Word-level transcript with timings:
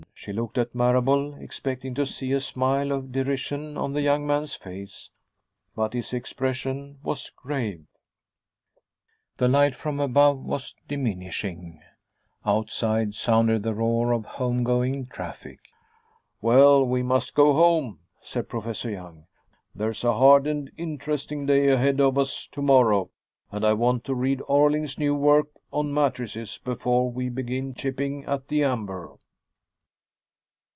She 0.23 0.33
looked 0.33 0.59
at 0.59 0.75
Marable, 0.75 1.33
expecting 1.33 1.95
to 1.95 2.05
see 2.05 2.31
a 2.31 2.39
smile 2.39 2.91
of 2.91 3.11
derision 3.11 3.75
on 3.75 3.93
the 3.93 4.01
young 4.03 4.27
man's 4.27 4.53
face, 4.53 5.09
but 5.75 5.93
his 5.93 6.13
expression 6.13 6.99
was 7.01 7.31
grave. 7.31 7.87
The 9.37 9.47
light 9.47 9.73
from 9.75 9.99
above 9.99 10.37
was 10.37 10.75
diminishing; 10.87 11.81
outside 12.45 13.15
sounded 13.15 13.63
the 13.63 13.73
roar 13.73 14.11
of 14.11 14.25
home 14.25 14.63
going 14.63 15.07
traffic. 15.07 15.57
"Well, 16.39 16.85
we 16.87 17.01
must 17.01 17.33
go 17.33 17.53
home," 17.55 18.01
said 18.21 18.47
Professor 18.47 18.91
Young. 18.91 19.25
"There's 19.73 20.03
a 20.03 20.13
hard 20.13 20.45
and 20.45 20.69
interesting 20.77 21.47
day 21.47 21.67
ahead 21.69 21.99
of 21.99 22.19
us 22.19 22.45
to 22.51 22.61
morrow, 22.61 23.09
and 23.51 23.65
I 23.65 23.73
want 23.73 24.03
to 24.03 24.13
read 24.13 24.41
Orling's 24.47 24.99
new 24.99 25.15
work 25.15 25.47
on 25.73 25.91
matrices 25.91 26.59
before 26.63 27.09
we 27.09 27.29
begin 27.29 27.73
chipping 27.73 28.23
at 28.25 28.49
the 28.49 28.63
amber." 28.63 29.15